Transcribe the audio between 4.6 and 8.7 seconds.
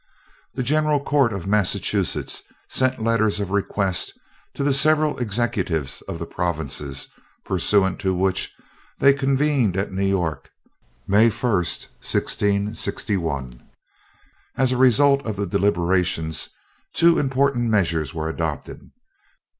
the several executives of the provinces, pursuant to which,